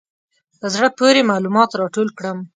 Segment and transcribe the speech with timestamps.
[0.59, 2.37] په زړه پورې معلومات راټول کړم.